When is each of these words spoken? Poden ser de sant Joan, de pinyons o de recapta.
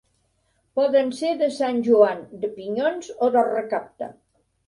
Poden 0.79 1.11
ser 1.17 1.33
de 1.41 1.49
sant 1.57 1.83
Joan, 1.89 2.23
de 2.45 2.51
pinyons 2.57 3.13
o 3.27 3.31
de 3.37 3.47
recapta. 3.53 4.09